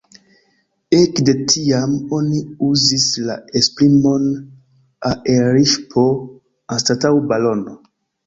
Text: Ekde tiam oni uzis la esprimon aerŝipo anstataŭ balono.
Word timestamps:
Ekde 0.99 1.33
tiam 1.49 1.91
oni 2.19 2.39
uzis 2.69 3.03
la 3.27 3.35
esprimon 3.61 4.25
aerŝipo 5.11 6.07
anstataŭ 6.77 7.13
balono. 7.33 7.77